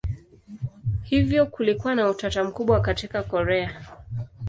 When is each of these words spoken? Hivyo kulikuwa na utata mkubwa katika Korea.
Hivyo 1.03 1.45
kulikuwa 1.45 1.95
na 1.95 2.09
utata 2.09 2.43
mkubwa 2.43 2.81
katika 2.81 3.23
Korea. 3.23 3.81